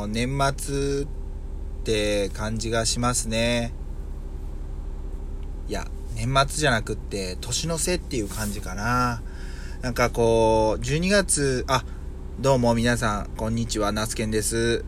[0.00, 1.06] の、年末っ
[1.84, 3.72] て感じがしますね。
[5.68, 9.22] いや、年末じゃなくって、年の瀬っていう感じかな。
[9.82, 11.84] なんかこう、12月、あ、
[12.38, 14.84] どうも皆さん、こんにちは、ナスケンです。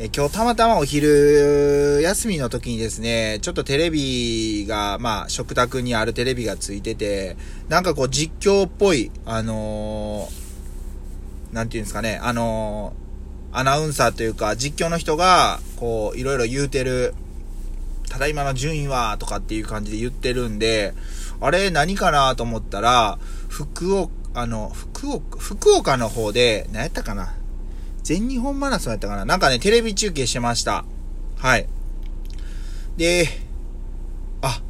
[0.00, 7.36] え今日たまたまお昼休みの時にですね、ちょっとテレビが、まあ、食卓にあるテレビがついてて、
[7.68, 13.07] なんかこう実況っぽい、あのー、なんていうんですかね、あのー、
[13.52, 17.14] アナウンサーというか、実況の人が、こう、いろいろ言うてる、
[18.08, 20.94] ただいまの順位は、とかっていう感じで言ってるんで、
[21.40, 27.34] あれ何かなと思ったら、福岡、あの、福岡、福岡の方で、何やったかな？
[28.02, 29.24] 全日本マラソンやったかな？
[29.24, 30.84] なんかね、テレビ中継してました。
[31.36, 31.66] はい。
[32.96, 33.28] で、
[34.42, 34.60] あ、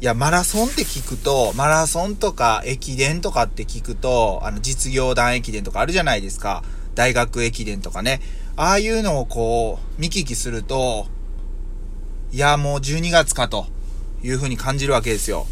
[0.00, 6.62] いや、マラソンって聞くと、マラソンとか駅伝とかって聞くと、あの、実業団駅伝とかあるじゃないですか。
[6.98, 8.20] 大学駅伝とかね。
[8.56, 11.06] ああいうのをこう、見聞きすると、
[12.32, 13.66] いや、もう12月かと
[14.20, 15.46] いう風に感じるわけですよ。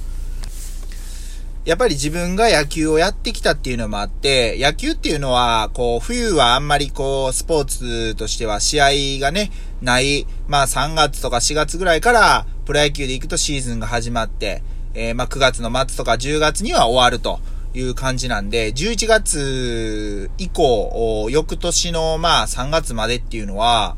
[1.65, 17.39] やっぱり自分が野球をやってきたっていうのもあって、野球っていうのは、こう、冬はあんまりこう、スポーツとしては試合がね、ない、まあ3月とか4月ぐらいから、プロ野球で行くとシーズンが始まって、えー、まあ9月の末とか10月には終わると
[17.77, 23.97] いう感じなんで、11月以降、翌年のまあ3月までっていうのは、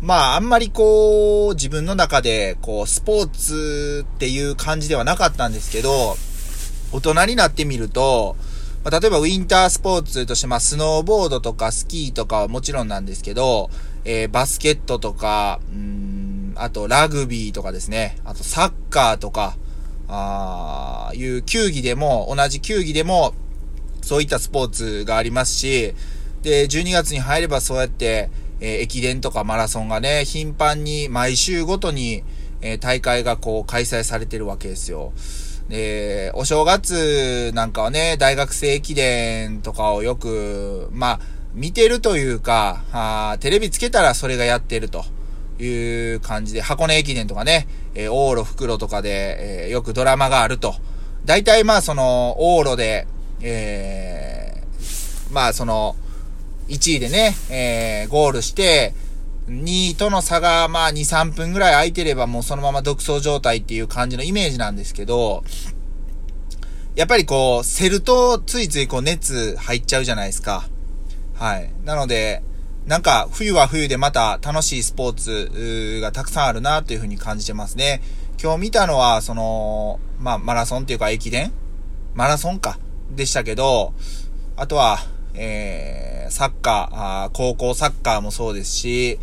[0.00, 6.16] まああんまりこう、自分の中で、こう、スポーツっていう感じではなかったんですけど、
[6.92, 8.36] 大人になってみると、
[8.84, 13.68] まあ、例えばウィンタースポーツとして、まあ、スノーボードとかスキーとかはもちろんなんですけど、
[14.04, 19.56] えー、バスケットとか、うん、あとラグビーとかですね、あとサッカーとか、
[20.08, 23.34] ああいう球技でも、同じ球技でも、
[24.02, 25.94] そういったスポーツがありますし、
[26.42, 32.22] で、12月に入ればそうやって、えー、駅伝とかマラソンがね、頻繁に毎週ごとに、
[32.60, 35.12] えー、大会がこう開催されてるわけですよ。
[35.68, 41.20] で、お正月なんかはね、大学生駅伝とかをよく、まあ、
[41.54, 45.04] 見てるというか、あテレビつけたらそれがやってると
[45.58, 50.74] いう感じで、箱根駅伝とかね、えー、往路袋とかで、えー、よくドラマがあると。
[51.24, 53.06] 大体まあその、往路で、
[53.40, 55.96] えー、まあその、
[56.68, 58.94] 1位でね、えー、ゴールして、
[59.48, 65.44] 2位との差が、まあ、2、3分ぐらい空いてればもうそのまま独走状態っていう感じのイメージなんですけど、
[66.96, 70.68] やっぱりこう、セルとついついこう熱入っちゃうじゃないですか。
[71.34, 71.70] はい。
[71.84, 72.42] なので、
[72.86, 78.00] なんか、冬は冬でまた楽しいスポーツがたくさんあるなというふうに感じてますね。
[78.40, 81.50] 今日見たのは、その、まあ、マラソンっていうか駅伝？
[82.14, 82.78] マラソンか。
[83.10, 83.92] でしたけど、
[84.56, 84.98] あとは、
[85.34, 89.18] えー、サッカーあー、高校サッカーもそうですし、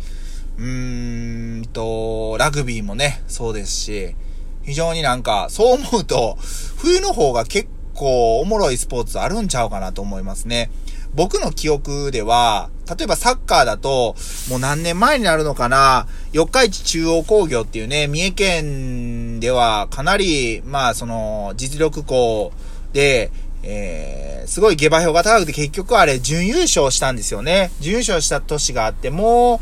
[0.58, 4.14] うーんと、ラグビーもね、そうですし、
[4.62, 6.36] 非常になんか、そう思うと、
[6.76, 10.70] 冬の方が結構おもろいスポーツあるんちゃうかなと思いますね。
[11.14, 14.14] 僕の記憶では、例えばサッカーだと、
[14.48, 22.52] もう何年前になるのかな、四日市中央工業っていうね、三重県ではかなり、まあその、実力校
[22.92, 23.30] で、
[23.62, 27.70] えー、すごい下馬評が高くて結局あれ準優勝したんですよね。
[27.80, 29.58] 準優勝した年があって、もう、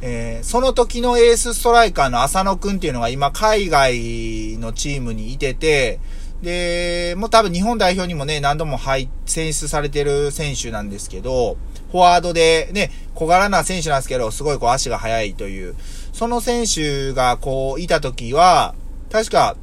[0.00, 6.00] えー、その時のエースストライカーの浅野くんっていうのが今海外のチームにいてて、
[6.42, 11.56] で、もう多分日本代表にもね、何度も入、選出されてる選手なんですけど、
[11.94, 15.76] フォワードでね、小柄な選手なんですけど、すごいこう足が速いという、
[16.12, 18.74] その選手がこういた時は、
[19.12, 19.54] 確か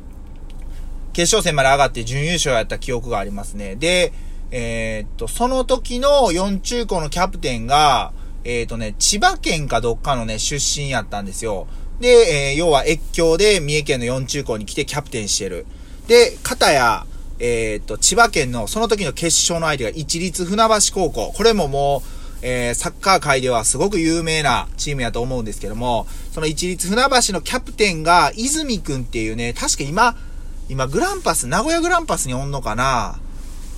[1.12, 3.76] 決勝戦まで上がって準優勝やった記憶がありますね。
[3.76, 4.14] で、
[4.50, 8.14] えー、っと、その時の4中高のキャプテンが、
[8.46, 11.68] えー、っとね、千葉県かどっかのね、出身やったんですよ。
[12.00, 12.08] で、
[12.52, 15.66] えー、要は越境で三重県の4中高に来てキャプテンしてる。
[16.08, 17.06] で、片や、
[17.40, 21.34] えっと、千葉県のその時の決勝の相手が一律船橋高校。
[21.36, 30.16] これももう、えー、サッカー界ではすごく有名なチームやと思うんですけども、その一律船橋のキャプテンが、泉くんっていうね、確か今、
[30.70, 33.20] 今グランパス、名古屋グランパスにおんのかな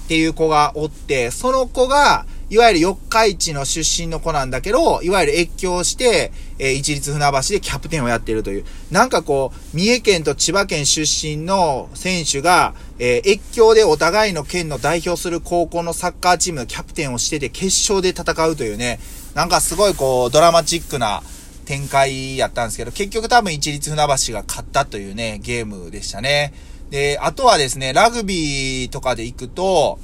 [0.05, 8.65] っていう子がおって、その子が、いわゆる四日市の出身の子なんだけど、いわゆる越境して、えー、一律船橋でキャプテンをやっているという。
[8.91, 18.99] なんかこう、三重県と千葉県出身の選手が、えー、越境でお互いの県の代表する高校のサッカーチームのキャプテンをしてて、決勝で戦うというね、
[19.33, 21.23] なんかすごいこう、ドラマチックな
[21.65, 26.53] 展開やったんですけど、結局多分一律船橋が勝ったというね、ゲームでしたね。
[26.89, 29.97] で、あとはですね、ラグビーとかで行くと、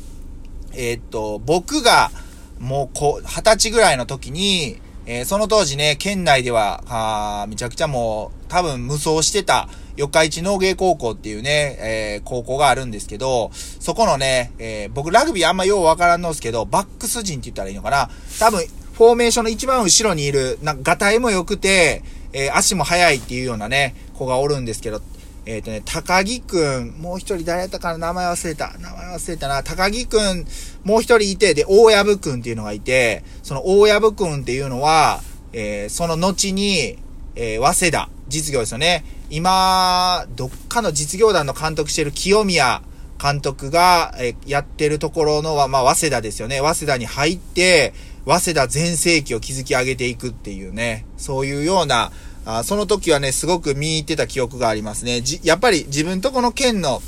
[0.73, 2.11] えー、っと、僕が、
[2.59, 18.09] もうこう、二十歳ぐらいの時に、えー、その当時ね、県内では、あめちゃくちゃもう、多分無双してた、四日市農芸高校っていうね、えー、高校があるんですけど、そこのね、えー、僕ラグビーあんまようわからんのですけど、バックス陣って言ったらいいのかな。
[18.39, 25.01] 多分、フォーメーションの一番後ろにいる、なんか、ガタイも良くて、え、足も速いっていうようなね、子がおるんですけど、
[25.45, 28.73] えっ、ー、とね、高木くん、もう一人誰やったかな名前忘れた。
[28.79, 29.63] 名前忘れたな。
[29.63, 30.45] 高木くん、
[30.83, 35.21] もう一人いて、で、大藪くんっていうのがいて、その大藪くんっていうのは、
[35.53, 36.97] えー、その後に、
[37.35, 39.03] えー、早稲田、実業ですよね。
[39.29, 42.81] 今、どっかの実業団の監督してる清宮
[43.21, 46.59] 監督が、えー、やってるところのは、まあ、早稲田ですよね。
[46.59, 47.93] 早稲田に入って、
[48.25, 52.11] 早稲田全盛期を築き上げていくっていうね、そういうような、
[52.45, 55.21] あその時はね、すごく見入ってた記憶がありますね。
[55.21, 57.01] じ、やっぱり自分とこの県の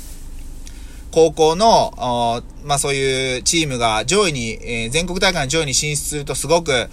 [1.10, 6.88] 高校の、まあそういうチームが上位に、えー、全国大会の上位に進出するとすごく、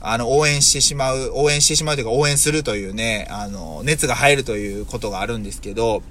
[0.00, 6.02] あの、応援してしまう、応援してしまうというか応援するというね、あの、熱が入るということがあるんですけど、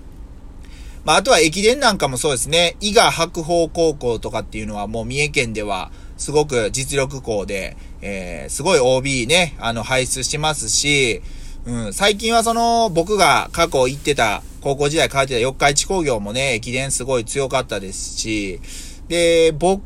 [1.05, 11.21] まああとは駅伝なんかもそうですね、伊賀白鵬高校とかっていうのはもう三重県では、すごく実力校で、えー、すごい OB ね、あの、輩出してますし、
[11.67, 18.61] うん、最近はその、僕が過去行ってた、高校時代書いてた四日市工業もね、駅伝すごい強かったですし、
[19.09, 19.83] で、僕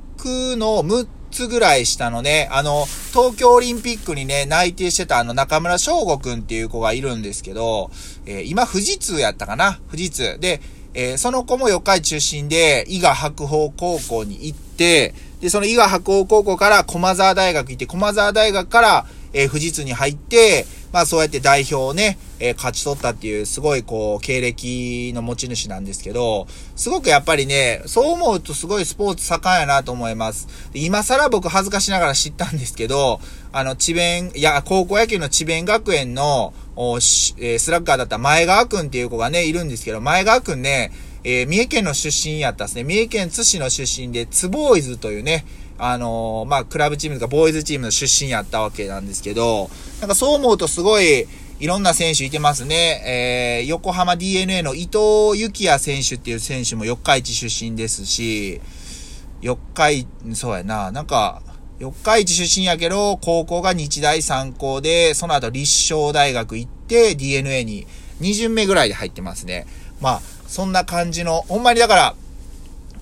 [0.57, 7.89] の6つぐらい下のね、あの、東京オリンピックにね、内定してたあの中村翔吾くんっていう子がいるんですけど、
[8.27, 9.79] えー、今富士通やったかな？
[9.89, 10.37] 富士通。
[10.39, 10.61] で、
[10.93, 30.47] えー、その子も四日市出身で、伊賀白鵬高校に行って、で、その伊賀白鵬高校から駒沢大学行って、駒沢大学から、えー、富士通に入って、まあそうやって代表をね、えー、勝ち取ったっていう、すごいこう、経歴の持ち主なんですけど、すごくやっぱりね、そう思うとすごいスポーツ盛んやなと思います。
[30.73, 33.19] 今更僕恥ずかしながら知ったんですけど、
[33.53, 40.91] あの、智弁、いや、高校野球の智弁学園の、おえー、スラッガーだった前川くんっていう子がね、いるんですけど、前川くんね、
[41.23, 42.83] えー、三重県の出身やったんですね。
[42.83, 45.45] 三重県津市の出身で、ツボーイズというね、
[45.77, 49.69] あのー、まあ、クラブチームとかボーイズチームの出身やったわけなんですけど、
[49.99, 51.27] なんかそう思うとすごい、
[51.59, 53.59] いろんな選手いてますね。
[53.61, 58.59] えー、横浜 DNA の伊藤幸也選手っていう選手も四日市出身ですし、
[59.41, 61.43] 四日市、そうやな、なんか、
[61.77, 67.85] 四日市出身やけど、高校が日大三高で、その後立正大学行って DNA に
[68.21, 69.65] 2巡目ぐらいで入ってますね。
[69.99, 70.21] まあ、
[70.51, 72.15] そんな感じの、ほんまにだから、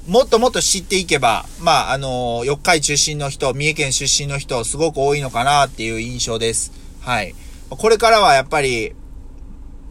[0.08, 6.72] もっともっと知っていけば、まあ、あの、四日市出身の人、三重県出身の人、すごく多いのかなっていう印象です。
[7.02, 7.34] はい。
[7.72, 8.94] これからはやっぱり、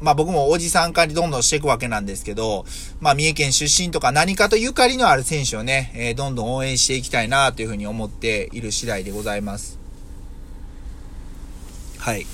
[0.00, 2.64] まあ僕もおじさん化にどんどんしていくわけなんですけど、
[3.00, 9.80] まあ三重県出身とか何かとゆかりのある選手をね、えー、どんどん応援していきたいなというふうに思っている次第でございます。
[11.98, 12.24] はい。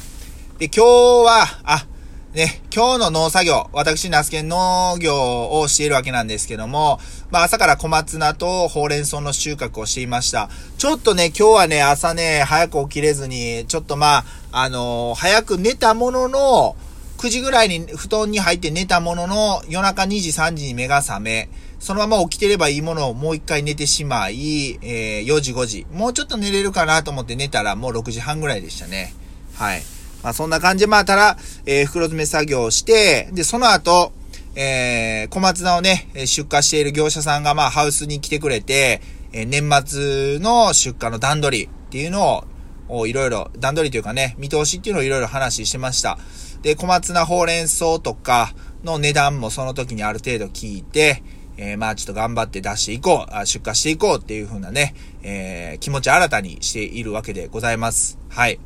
[0.59, 0.85] で、今日
[1.25, 1.87] は、あ、
[2.35, 6.99] ね、今日の農作業、私、ナスケン農業をしているわけなんですけども、
[7.31, 10.51] まあ朝から小松菜とほうれん草の収穫をしていました。
[10.77, 16.75] ちょっとね、今日はね、朝ね、早く起きれずに、ちょっとまあ、あのー、早く寝たものの、
[17.19, 21.49] 9時ぐらいに布団に入って寝たものの、夜中2時3時に目が覚め、
[21.79, 25.87] そのまま起きてればいいものをもう一回寝てしまい、えー、4時5時。
[25.93, 29.15] もうちょっと寝れるかなと思って寝たらもう6時半ぐらいでしたね。
[29.55, 29.94] はい。
[30.25, 34.13] まあそんな感じで、まあただ、えー、袋詰め作業をして、で、その後、
[34.57, 42.45] えー、小松菜をね、出荷している業者さんがまあハウスに来てくれて、えー、年末の出荷の段取りっていうの
[42.89, 46.19] を、いろいろ、段取りというかね、見通しっていうのをいろいろ話してました。
[46.63, 51.23] で、小松菜ほうれん草とかの値段もその時にある程度聞いて、
[51.57, 58.19] えー、まあちょっと頑張って出していこう、あ出荷していこうっていう風なね、えー、気持ち新たにしているわけでございます。
[58.31, 58.59] はい。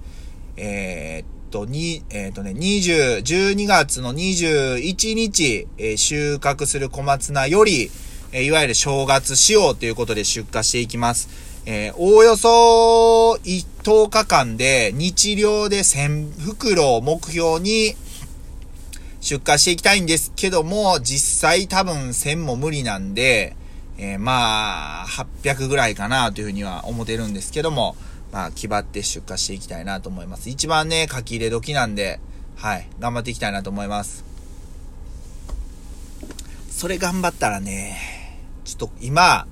[0.56, 7.90] えー、と、に、えっ、ー、とね、20、12月の21日、えー、収穫する小松菜より、
[8.32, 11.28] えー、いわゆる正月仕様ということで出荷していきます。
[11.70, 17.94] えおおよそ10日間で日量で1000袋を目標に
[19.20, 23.54] 出荷していきたいんですけども、実際多分1000も無理なんで、
[23.98, 25.06] えまあ、
[25.42, 27.96] 800ぐらいかなというふうには思ってるんですけども、
[28.32, 30.50] まあ、気張って出荷していきたいなと思います。
[30.50, 32.20] 一番ね、書き入れ時なんで、
[32.56, 34.24] はい、頑張っていきたいなと思います。
[36.70, 37.98] それ頑張ったらね、
[38.64, 39.46] ちょっと今、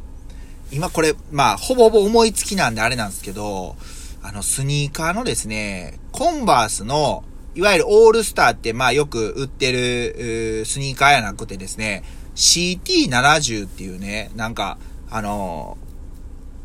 [0.70, 3.76] 今これ、まあ、ほぼほぼ思いつきなんであれなんですけど、
[4.22, 12.02] あの、スニーカーのですね、コンバースの、いわゆるオールスターって、まあよく売ってる、スニーカーやなくてですね、
[12.34, 14.78] CT70 っていうね、なんか、
[15.08, 15.78] あの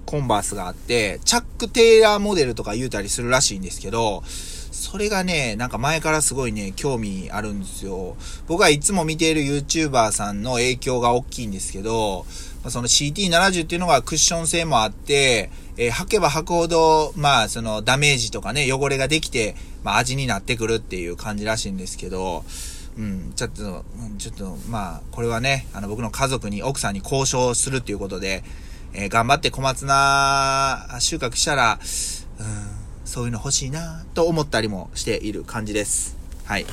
[0.05, 4.23] コンバースがあって、チャック・テイラーモデルとか言うたりするらしいんですけど、
[4.71, 8.15] それがね、なんか前からすごいね、興味あるんですよ。
[8.47, 12.25] 僕はいつも見ている YouTuber さんの影響が大きいんですけど、
[12.69, 22.43] その CT70 っていうのがクッション性もあって、えー、履けば履くほど、まあ、そのダメージとかね、汚れができて、まあ、味になってくるっていう感じらしいんですけど、
[22.97, 23.85] うん、ちょっと、
[24.17, 28.43] ちょっと、まあ、これはね、あの、僕の家族に、奥さんに交渉するっていうことで、
[28.93, 31.79] えー、頑張って小松菜収穫したら、
[32.39, 32.47] うん、
[33.05, 36.17] そういうの欲しいなと思ったりもしている感じです。
[36.45, 36.65] はい。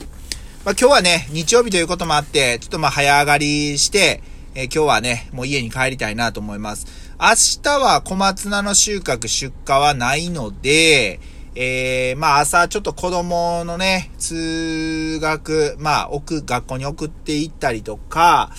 [0.65, 4.23] まあ、今日はね、日曜日ということもあって、ちょっとまあ早上がりして、
[4.55, 6.87] えー、今日はね、もう家に帰りたいなと思います。
[7.21, 7.29] 明
[7.63, 11.21] 日は小松菜の収穫出荷はないので、
[11.55, 18.53] えー、まあ朝ちょっと子供のね、通学、まあ送、学校に送って行ったりとか、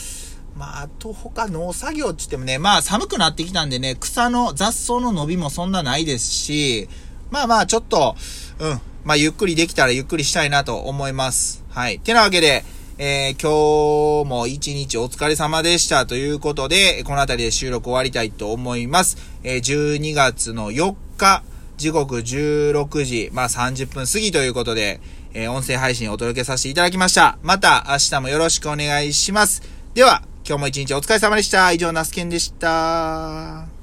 [0.59, 6.89] まあ、あと他農作業って言ってもね、まあ寒くなってきたんでね、草の雑草の伸びもそんなないですし、
[7.31, 8.17] まあまあちょっと、
[8.59, 11.63] うん、まあゆっくりできたらゆっくりしたいなと思います。
[11.69, 11.99] はい。
[11.99, 12.65] てなわけで、
[12.97, 19.15] えー、今日も一日お疲れ様でしたということで、この辺りで収録終わりたいと思います。
[19.43, 21.41] えー、12月の4日、
[21.77, 24.99] 時刻16時、まあ30分過ぎということで、
[25.33, 27.37] えー、音声配信をお届けさせていただきました。
[27.43, 29.61] また明日もよろしくお願いします。
[29.93, 31.71] では、今日も一日お疲れ様でした。
[31.71, 33.78] 以上、ナスケンでした。